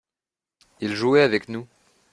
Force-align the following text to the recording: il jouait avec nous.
il 0.81 0.95
jouait 0.95 1.21
avec 1.21 1.47
nous. 1.47 1.67